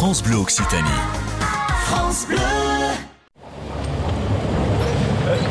[0.00, 0.88] France Bleu Occitanie.
[1.84, 2.38] France Bleu.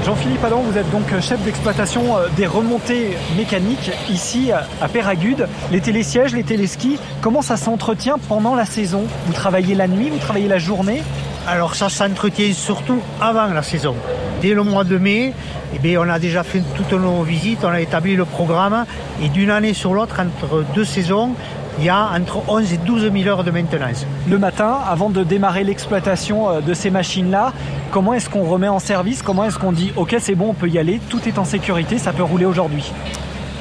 [0.03, 5.47] Jean-Philippe Adam, vous êtes donc chef d'exploitation euh, des remontées mécaniques ici à Péragude.
[5.71, 9.03] Les télésièges, les téléskis, comment ça s'entretient pendant la saison?
[9.27, 11.03] Vous travaillez la nuit, vous travaillez la journée?
[11.47, 13.95] Alors ça s'entretient surtout avant la saison.
[14.41, 15.35] Dès le mois de mai,
[15.75, 18.85] eh bien, on a déjà fait toutes nos visites, on a établi le programme
[19.21, 21.35] et d'une année sur l'autre, entre deux saisons,
[21.79, 24.05] il y a entre 11 et 12 000 heures de maintenance.
[24.27, 27.53] Le matin, avant de démarrer l'exploitation euh, de ces machines-là,
[27.91, 29.21] comment est-ce qu'on remet en service?
[29.21, 31.97] Comment est-ce qu'on dit ok c'est bon, on peut y aller, tout est en sécurité,
[31.97, 32.91] ça peut rouler aujourd'hui?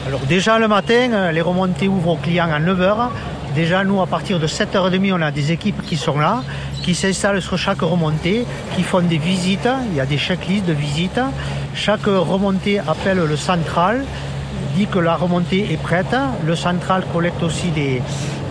[0.08, 3.10] Alors déjà le matin, euh, les remontées ouvrent aux clients à 9h.
[3.54, 6.42] Déjà nous à partir de 7h30 on a des équipes qui sont là,
[6.82, 10.72] qui s'installent sur chaque remontée, qui font des visites, il y a des checklists de
[10.72, 11.20] visites.
[11.74, 14.04] Chaque remontée appelle le central,
[14.76, 16.14] dit que la remontée est prête.
[16.46, 18.02] Le central collecte aussi des,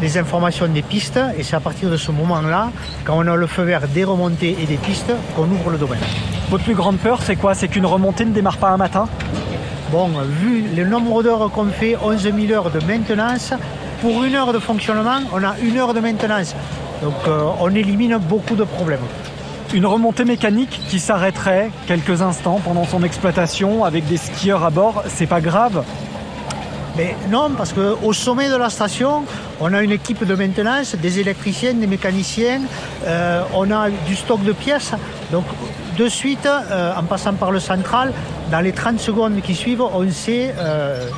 [0.01, 2.69] des informations des pistes et c'est à partir de ce moment-là,
[3.05, 5.99] quand on a le feu vert des remontées et des pistes, qu'on ouvre le domaine.
[6.49, 7.53] Votre plus grande peur, c'est quoi?
[7.53, 9.07] C'est qu'une remontée ne démarre pas un matin?
[9.91, 10.09] Bon,
[10.41, 13.53] vu le nombre d'heures qu'on fait, 11 000 heures de maintenance,
[14.01, 16.55] pour une heure de fonctionnement, on a une heure de maintenance.
[17.01, 18.99] Donc euh, on élimine beaucoup de problèmes.
[19.73, 25.03] Une remontée mécanique qui s'arrêterait quelques instants pendant son exploitation avec des skieurs à bord,
[25.07, 25.83] c'est pas grave.
[26.95, 29.23] Mais non, parce qu'au sommet de la station,
[29.59, 32.61] on a une équipe de maintenance, des électriciens, des mécaniciens,
[33.05, 34.93] euh, on a du stock de pièces.
[35.31, 35.45] Donc
[35.97, 38.13] de suite, euh, en passant par le central,
[38.51, 41.09] dans les 30 secondes qui suivent, on sait euh,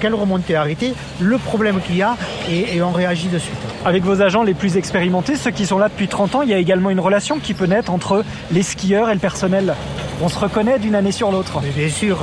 [0.00, 2.16] quelle remontée arrêter, le problème qu'il y a
[2.50, 3.58] et, et on réagit de suite.
[3.84, 6.54] Avec vos agents les plus expérimentés, ceux qui sont là depuis 30 ans, il y
[6.54, 9.74] a également une relation qui peut naître entre les skieurs et le personnel.
[10.22, 11.60] On se reconnaît d'une année sur l'autre.
[11.76, 12.18] Bien sûr,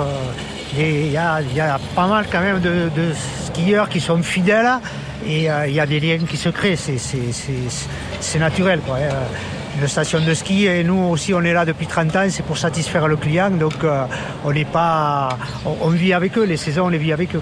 [0.77, 3.13] il y, a, il y a pas mal quand même de, de
[3.45, 4.79] skieurs qui sont fidèles
[5.27, 8.79] et euh, il y a des liens qui se créent, c'est- naturel.
[8.89, 8.93] Hein.
[9.81, 12.57] Une station de ski et nous aussi on est là depuis 30 ans, c'est pour
[12.57, 14.05] satisfaire le client, donc euh,
[14.45, 17.41] on n'est pas, on vit avec eux, les saisons on les vit avec eux.